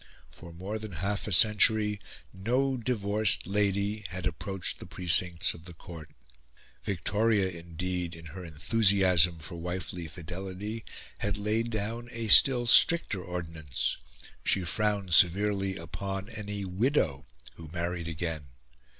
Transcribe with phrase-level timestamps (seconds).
[0.31, 1.99] For more than half a century
[2.33, 6.09] no divorced lady had approached the precincts of the Court.
[6.83, 10.83] Victoria, indeed, in her enthusiasm for wifely fidelity,
[11.19, 13.97] had laid down a still stricter ordinance:
[14.43, 17.27] she frowned severely upon any widow
[17.57, 18.47] who married again.